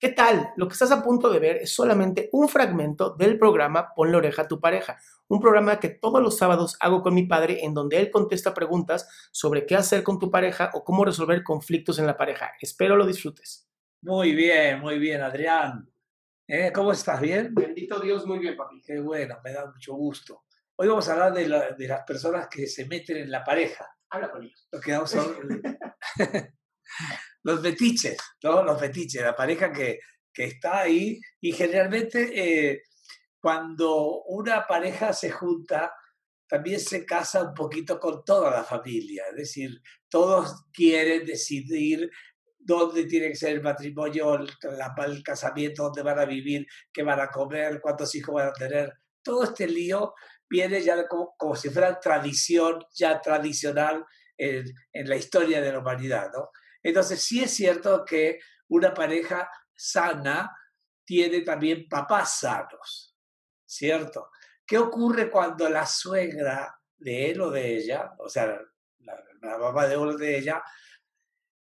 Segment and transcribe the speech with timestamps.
[0.00, 0.52] ¿Qué tal?
[0.56, 4.18] Lo que estás a punto de ver es solamente un fragmento del programa Pon la
[4.18, 4.96] oreja a tu pareja,
[5.26, 9.08] un programa que todos los sábados hago con mi padre en donde él contesta preguntas
[9.32, 12.52] sobre qué hacer con tu pareja o cómo resolver conflictos en la pareja.
[12.60, 13.68] Espero lo disfrutes.
[14.02, 15.90] Muy bien, muy bien, Adrián.
[16.46, 16.70] ¿Eh?
[16.72, 17.20] ¿Cómo estás?
[17.20, 17.52] ¿Bien?
[17.52, 18.80] Bendito Dios, muy bien, papi.
[18.82, 20.44] Qué bueno, me da mucho gusto.
[20.76, 23.84] Hoy vamos a hablar de, la- de las personas que se meten en la pareja.
[24.10, 24.68] Habla con ellos.
[24.70, 25.22] Lo que vamos a
[27.42, 28.62] los fetiches, ¿no?
[28.62, 30.00] Los fetiches, la pareja que,
[30.32, 32.82] que está ahí y generalmente eh,
[33.40, 35.92] cuando una pareja se junta,
[36.48, 42.10] también se casa un poquito con toda la familia, es decir, todos quieren decidir
[42.58, 44.50] dónde tiene que ser el matrimonio, el,
[45.06, 48.92] el casamiento, dónde van a vivir, qué van a comer, cuántos hijos van a tener.
[49.22, 50.14] Todo este lío
[50.48, 54.04] viene ya como, como si fuera tradición, ya tradicional
[54.36, 56.50] en, en la historia de la humanidad, ¿no?
[56.88, 60.50] Entonces sí es cierto que una pareja sana
[61.04, 63.14] tiene también papás sanos,
[63.66, 64.30] ¿cierto?
[64.66, 68.58] ¿Qué ocurre cuando la suegra de él o de ella, o sea,
[69.00, 70.62] la, mamá de él o de ella,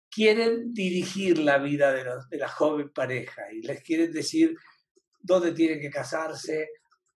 [0.09, 4.55] quieren dirigir la vida de, la joven pareja y les quieren decir
[5.19, 6.69] dónde tienen que casarse,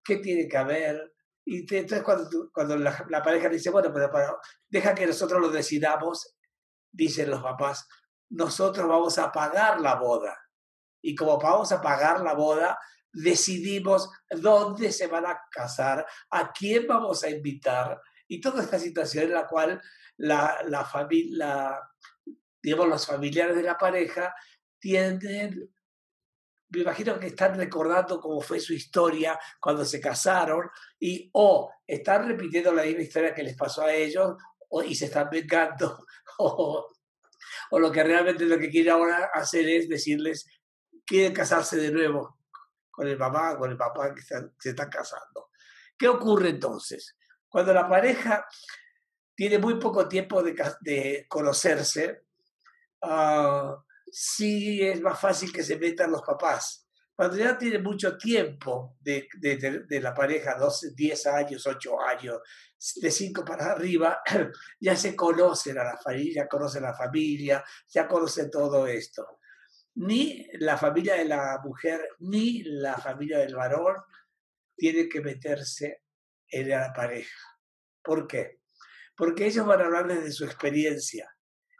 [0.03, 1.12] qué tiene que haber?
[1.44, 5.48] Y te- entonces cuando, cuando la, la pareja dice, bueno, pero deja que nosotros lo
[5.48, 6.37] decidamos,
[6.92, 7.87] dicen los papás,
[8.30, 10.36] nosotros vamos a pagar la boda.
[11.02, 12.78] Y como vamos a pagar la boda,
[13.12, 19.24] decidimos dónde se van a casar, a quién vamos a invitar, y toda esta situación
[19.24, 19.80] en la cual
[20.16, 21.76] la, la familia,
[22.62, 24.32] digamos, los familiares de la pareja
[24.78, 25.68] tienden,
[26.68, 30.70] me imagino que están recordando cómo fue su historia cuando se casaron,
[31.00, 34.36] y o están repitiendo la misma historia que les pasó a ellos,
[34.68, 36.06] o, y se están vengando,
[36.38, 36.86] o,
[37.70, 40.47] o lo que realmente lo que quiere ahora hacer es decirles,
[41.06, 42.38] quieren casarse de nuevo
[42.91, 45.50] con el mamá, con el papá que se están casando.
[45.97, 47.16] ¿Qué ocurre entonces?
[47.48, 48.47] Cuando la pareja
[49.34, 52.25] tiene muy poco tiempo de conocerse,
[53.03, 56.86] ah, sí es más fácil que se metan los papás.
[57.20, 62.38] Cuando ya tiene mucho tiempo de, de- la pareja, 12, 10 años, 8 años,
[62.97, 64.22] de 5 para arriba,
[64.81, 69.41] ya se conocen a la familia, conocen a la familia, ya conocen todo esto.
[69.97, 73.97] Ni la familia de la mujer, ni la familia del varón
[74.75, 76.04] tiene que meterse
[76.48, 77.36] en la pareja.
[78.03, 78.60] ¿Por qué?
[79.14, 81.30] Porque ellos van a hablarles de su experiencia.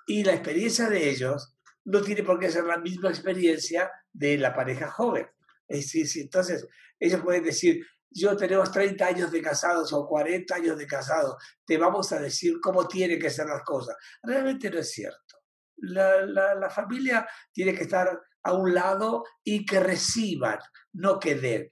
[0.07, 1.57] Y la experiencia de ellos
[1.91, 5.27] no tiene por qué ser la misma experiencia de la pareja joven.
[5.69, 6.67] Es decir, si entonces
[6.99, 11.79] ellos pueden decir, yo tenemos 30 años de casados o 40 años de casados, te
[11.79, 13.97] vamos a decir cómo tienen que ser las cosas.
[14.23, 15.37] Realmente no es cierto.
[15.77, 20.59] La, la- familia tiene que estar a un lado y que reciban,
[20.93, 21.71] no que den.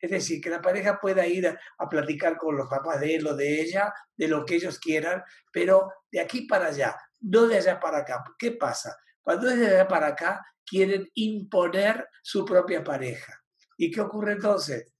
[0.00, 3.26] Es decir, que la pareja pueda ir a, a platicar con los papás de él
[3.26, 5.22] o de ella, de lo que ellos quieran,
[5.52, 8.22] pero de aquí para allá, no de allá para acá.
[8.38, 8.96] ¿Qué pasa?
[9.24, 13.42] Cuando es de allá para acá, quieren imponer su propia pareja.
[13.78, 14.92] ¿Y qué ocurre entonces?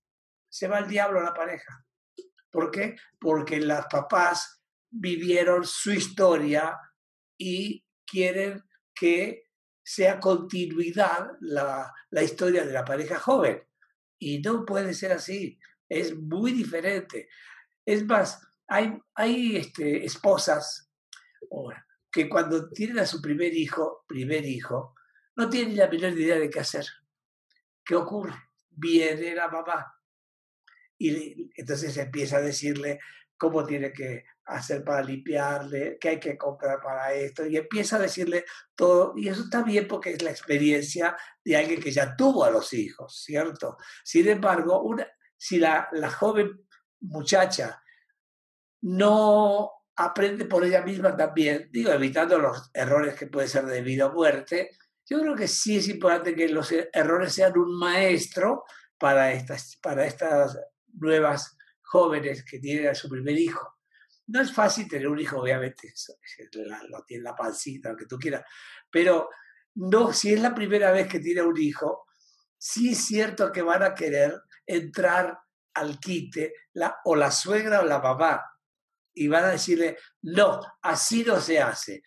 [0.49, 1.85] Se va al diablo la pareja.
[2.51, 2.97] ¿Por qué?
[3.21, 6.79] Porque los papás vivieron su historia
[7.37, 9.51] y quieren que
[9.83, 13.63] sea continuidad la, la historia de la pareja joven.
[14.19, 15.59] Y no puede ser así.
[15.89, 17.29] Es muy diferente.
[17.85, 20.91] Es más, hay, hay este, esposas
[22.15, 24.95] que cuando tienen a su primer hijo, primer hijo,
[25.35, 26.87] no tienen la menor idea de qué hacer.
[27.85, 28.35] ¿Qué ocurre?
[28.71, 30.01] Viene la mamá.
[30.97, 33.01] Y entonces empieza a decirle
[33.37, 38.03] cómo tiene que hacer para limpiarle, qué hay que comprar para esto, y empieza a
[38.03, 38.45] decirle
[38.77, 42.51] todo, y eso está bien porque es la experiencia de alguien que ya tuvo a
[42.51, 43.77] los hijos, ¿cierto?
[44.05, 45.05] Sin embargo, una,
[45.37, 46.65] si la, la joven
[47.01, 47.83] muchacha
[48.83, 54.07] no aprende por ella misma también, digo, evitando los errores que puede ser de vida
[54.07, 54.71] o muerte,
[55.07, 58.65] yo creo que sí es importante que los errores sean un maestro
[58.99, 60.59] para estas, para estas
[60.95, 63.77] nuevas jóvenes que tienen a su primer hijo.
[64.27, 65.93] No es fácil tener un hijo, obviamente,
[66.89, 68.43] lo tiene la pancita, lo que tú quieras,
[68.91, 69.29] pero
[69.75, 72.07] no, si es la primera vez que tiene un hijo,
[72.57, 75.39] sí es cierto que van a querer entrar
[75.75, 76.55] al quite
[77.05, 78.43] o la suegra o la mamá
[79.15, 82.03] y van a decirle, no, así no se hace.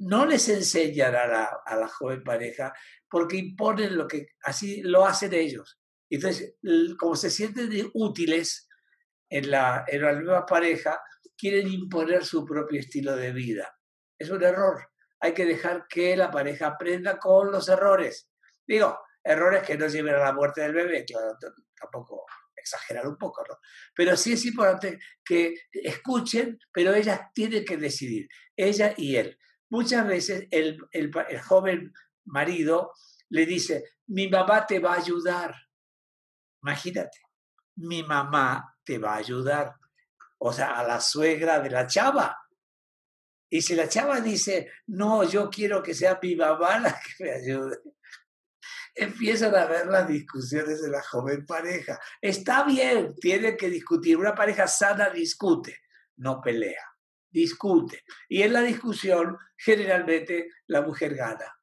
[0.00, 2.72] No les enseñan a la, a la joven pareja
[3.10, 5.78] porque imponen lo que así lo hacen ellos.
[6.10, 6.54] Entonces,
[6.98, 8.68] como se sienten útiles
[9.28, 11.00] en la, en la nueva pareja,
[11.36, 13.76] quieren imponer su propio estilo de vida.
[14.18, 14.88] Es un error.
[15.20, 18.30] Hay que dejar que la pareja aprenda con los errores.
[18.66, 18.98] Digo,
[19.28, 21.36] errores que no lleven a la muerte del bebé, claro,
[21.78, 22.24] tampoco
[22.56, 23.56] exagerar un poco, ¿no?
[23.94, 29.38] Pero sí es importante que escuchen, pero ellas tienen que decidir, ella y él.
[29.70, 31.10] Muchas veces el, el,
[31.42, 31.92] joven
[32.24, 32.92] marido
[33.28, 35.54] le dice, mi mamá te va a ayudar.
[36.62, 37.18] Imagínate,
[37.76, 39.74] mi mamá te va a ayudar.
[40.38, 42.36] O sea, a la suegra de la chava.
[43.50, 47.30] Y si la chava dice, no, yo quiero que sea mi mamá la que me
[47.32, 47.78] ayude,
[48.98, 51.98] empiezan a ver las discusiones de la joven pareja.
[52.20, 54.16] Está bien, tiene que discutir.
[54.16, 55.76] Una pareja sana discute,
[56.16, 56.82] no pelea,
[57.30, 58.04] discute.
[58.28, 61.56] Y en la discusión, generalmente, la mujer gana,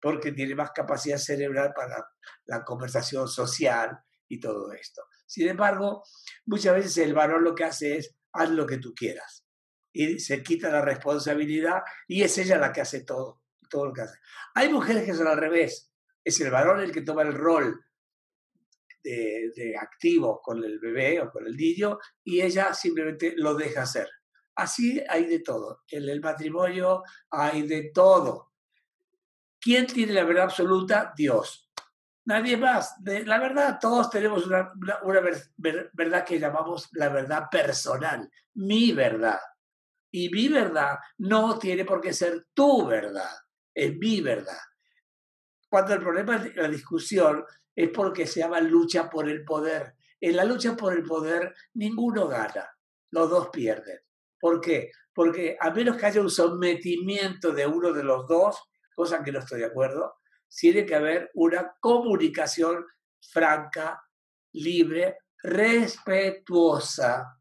[0.00, 2.08] porque tiene más capacidad cerebral para
[2.44, 3.98] la conversación social
[4.28, 5.02] y todo esto.
[5.26, 6.04] Sin embargo,
[6.44, 9.44] muchas veces el varón lo que hace es, haz lo que tú quieras.
[9.92, 14.02] Y se quita la responsabilidad y es ella la que hace todo, todo lo que
[14.02, 14.18] hace.
[14.54, 15.90] Hay mujeres que son al revés
[16.26, 17.80] es el varón el que toma el rol
[19.00, 24.08] de, activo con el bebé o con el niño y ella simplemente lo deja hacer.
[24.56, 25.84] Así hay de todo.
[25.88, 28.54] En el matrimonio hay de todo.
[29.60, 31.12] ¿Quién tiene la verdad absoluta?
[31.16, 31.70] Dios.
[32.24, 33.00] Nadie más.
[33.04, 34.72] De, la verdad, todos tenemos una,
[35.04, 35.20] una,
[35.92, 39.38] verdad que llamamos la verdad personal, mi verdad.
[40.10, 43.30] Y mi verdad no tiene por qué ser tu verdad,
[43.72, 44.58] es mi verdad.
[45.68, 49.94] Cuando el problema de la discusión es porque se llama lucha por el poder.
[50.20, 52.68] En la lucha por el poder ninguno gana,
[53.10, 53.98] los dos pierden.
[54.40, 54.90] ¿Por qué?
[55.12, 58.56] Porque a menos que haya un sometimiento de uno de los dos,
[58.94, 60.14] cosa que no estoy de acuerdo,
[60.48, 62.84] tiene que haber una comunicación
[63.20, 64.02] franca,
[64.52, 67.38] libre, respetuosa,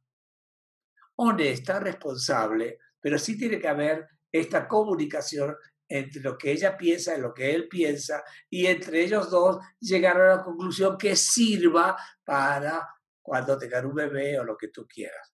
[1.16, 5.56] honesta, responsable, pero sí tiene que haber esta comunicación
[5.88, 10.20] entre lo que ella piensa y lo que él piensa, y entre ellos dos llegar
[10.20, 12.88] a la conclusión que sirva para
[13.22, 15.34] cuando tengan un bebé o lo que tú quieras.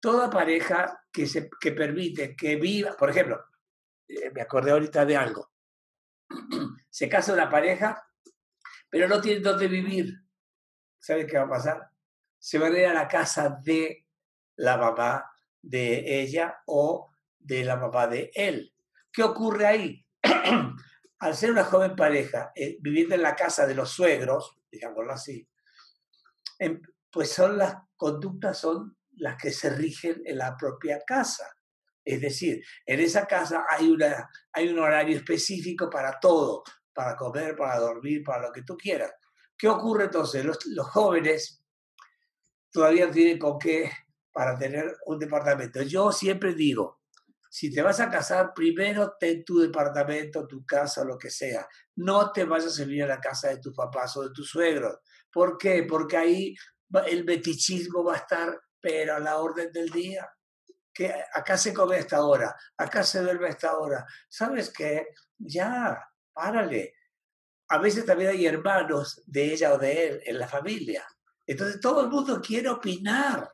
[0.00, 3.44] Toda pareja que, se, que permite que viva, por ejemplo,
[4.08, 5.52] eh, me acordé ahorita de algo,
[6.90, 8.06] se casa una pareja,
[8.88, 10.14] pero no tiene dónde vivir.
[10.98, 11.90] ¿Sabe qué va a pasar?
[12.38, 14.06] Se va a ir a la casa de
[14.56, 15.30] la mamá
[15.60, 18.75] de ella o de la mamá de él
[19.16, 20.06] ¿Qué ocurre ahí?
[21.20, 25.48] Al ser una joven pareja, eh, viviendo en la casa de los suegros, digámoslo así,
[26.58, 31.48] em, pues son las conductas son las que se rigen en la propia casa.
[32.04, 37.56] Es decir, en esa casa hay, una, hay un horario específico para todo, para comer,
[37.56, 39.12] para dormir, para lo que tú quieras.
[39.56, 40.44] ¿Qué ocurre entonces?
[40.44, 41.64] Los, los jóvenes
[42.70, 43.90] todavía tienen con qué
[44.30, 45.80] para tener un departamento.
[45.80, 47.00] Yo siempre digo,
[47.50, 51.66] si te vas a casar, primero ten tu departamento, tu casa, lo que sea.
[51.96, 54.98] No te vayas a venir a la casa de tus papás o de tus suegros.
[55.30, 55.84] ¿Por qué?
[55.88, 56.54] Porque ahí
[57.06, 60.28] el metichismo va a estar, pero a la orden del día.
[60.92, 64.06] Que acá se come a esta hora, acá se duerme a esta hora.
[64.28, 65.08] ¿Sabes qué?
[65.38, 66.94] Ya, párale.
[67.68, 71.06] A veces también hay hermanos de ella o de él en la familia.
[71.46, 73.52] Entonces todo el mundo quiere opinar.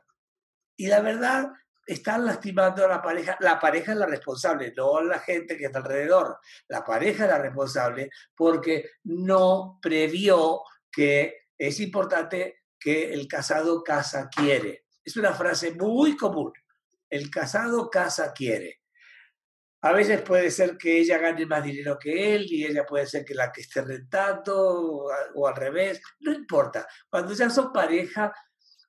[0.77, 1.51] Y la verdad,
[1.85, 3.37] están lastimando a la pareja.
[3.39, 6.37] La pareja es la responsable, no la gente que está alrededor.
[6.67, 10.61] La pareja es la responsable porque no previó
[10.91, 14.85] que es importante que el casado casa quiere.
[15.03, 16.53] Es una frase muy común.
[17.09, 18.81] El casado casa quiere.
[19.81, 23.25] A veces puede ser que ella gane más dinero que él y ella puede ser
[23.25, 26.87] que la que esté rentando o al revés, no importa.
[27.09, 28.33] Cuando ya son pareja,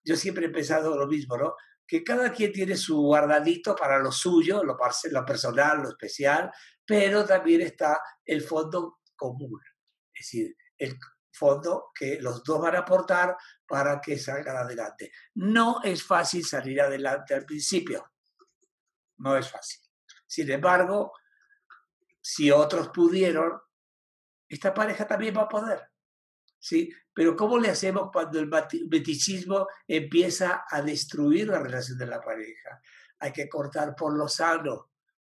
[0.05, 1.55] yo siempre he pensado lo mismo, ¿no?
[1.87, 4.77] Que cada quien tiene su guardadito para lo suyo, lo,
[5.11, 6.51] lo personal, lo especial,
[6.87, 9.61] pero también está el fondo común,
[10.13, 10.99] es decir, el
[11.33, 13.37] fondo que los dos van a aportar
[13.67, 15.13] para que salgan adelante.
[15.35, 18.13] No es fácil salir adelante al principio,
[19.19, 19.81] no es fácil.
[20.27, 21.13] Sin embargo,
[22.21, 23.61] si otros pudieron,
[24.49, 25.94] esta pareja también va a poder.
[26.65, 26.91] ¿Sí?
[27.13, 32.81] Pero ¿cómo le hacemos cuando el betichismo empieza a destruir la relación de la pareja?
[33.19, 34.91] Hay que cortar por lo sano.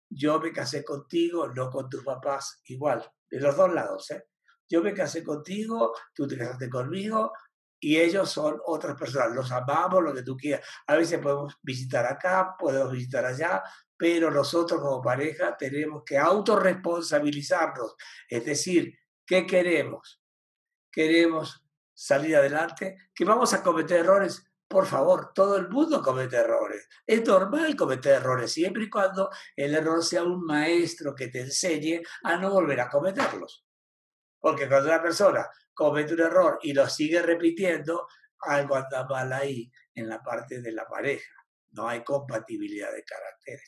[0.10, 4.10] Yo me casé contigo, no con tus papás, igual, de los dos lados.
[4.10, 4.26] ¿eh?
[4.68, 7.32] Yo me casé contigo, tú te casaste conmigo,
[7.80, 9.36] y ellos son otras personas.
[9.36, 10.68] Los amamos, lo que tú quieras.
[10.88, 13.62] A veces podemos visitar acá, podemos visitar allá,
[13.96, 17.96] pero nosotros como pareja tenemos que autorresponsabilizarnos.
[18.28, 20.19] Es decir, ¿qué queremos?
[20.92, 24.46] Queremos salir adelante, que vamos a cometer errores.
[24.68, 26.88] Por favor, todo el mundo comete errores.
[27.06, 32.02] Es normal cometer errores, siempre y cuando el error sea un maestro que te enseñe
[32.24, 33.66] a no volver a cometerlos.
[34.40, 38.08] Porque cuando una persona comete un error y lo sigue repitiendo,
[38.42, 41.34] algo anda mal ahí en la parte de la pareja.
[41.72, 43.60] No hay compatibilidad de carácter.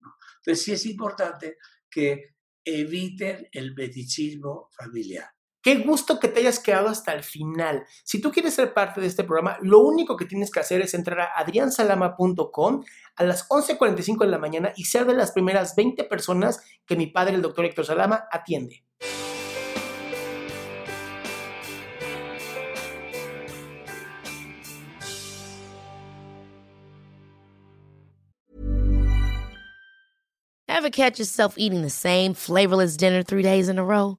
[0.00, 0.14] ¿no?
[0.36, 1.56] Entonces sí es importante
[1.90, 5.28] que eviten el betichismo familiar.
[5.60, 7.84] Qué gusto que te hayas quedado hasta el final.
[8.04, 10.94] Si tú quieres ser parte de este programa, lo único que tienes que hacer es
[10.94, 12.84] entrar a adriansalama.com
[13.16, 17.08] a las 11.45 de la mañana y ser de las primeras 20 personas que mi
[17.08, 18.84] padre, el doctor Héctor Salama, atiende.
[30.68, 34.18] Ever catch yourself eating the same flavorless dinner three days in a row?